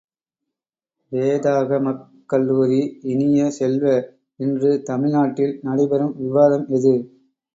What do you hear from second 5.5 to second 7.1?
நடைபெறும் விவாதம் எது?